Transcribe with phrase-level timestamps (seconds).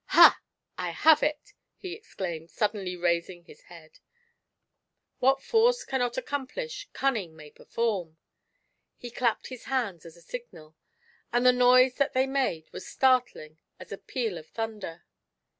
[0.05, 0.41] V Ha!
[0.79, 3.99] I have it!" he exclaimed, suddenly raising his head;"
[5.19, 8.17] what force cannot accomplish, cimning may perform."
[8.97, 10.75] He clapped his hands as a signal,
[11.31, 15.03] and the noise that they made was startling as a peal of thunder.